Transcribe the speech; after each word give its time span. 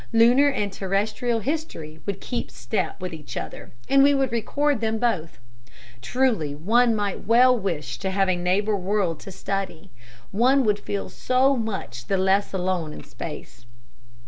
Lunar 0.13 0.47
and 0.49 0.73
terrestrial 0.73 1.41
history 1.41 1.99
would 2.07 2.19
keep 2.19 2.49
step 2.49 2.99
with 2.99 3.13
each 3.13 3.37
other, 3.37 3.71
and 3.87 4.01
we 4.01 4.13
should 4.13 4.31
record 4.31 4.81
them 4.81 4.97
both. 4.97 5.37
Truly 6.01 6.55
one 6.55 6.95
might 6.95 7.27
well 7.27 7.55
wish 7.55 7.99
to 7.99 8.09
have 8.09 8.27
a 8.27 8.35
neighbor 8.35 8.75
world 8.75 9.19
to 9.19 9.31
study; 9.31 9.91
one 10.31 10.63
would 10.65 10.79
feel 10.79 11.07
so 11.07 11.55
much 11.55 12.07
the 12.07 12.17
less 12.17 12.51
alone 12.51 12.93
in 12.93 13.03
space. 13.03 13.67